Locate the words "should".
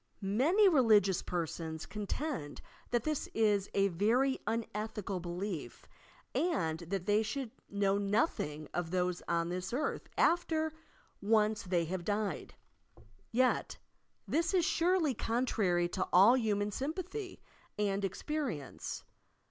7.21-7.51